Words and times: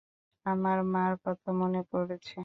আমার 0.45 0.77
মার 0.93 1.13
কথা 1.23 1.49
মনে 1.59 1.81
পড়ছে। 1.91 2.37